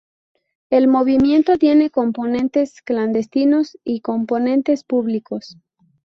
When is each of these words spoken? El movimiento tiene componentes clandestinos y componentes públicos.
El 0.71 0.87
movimiento 0.87 1.59
tiene 1.59 1.91
componentes 1.91 2.81
clandestinos 2.81 3.77
y 3.83 4.01
componentes 4.01 4.83
públicos. 4.83 5.57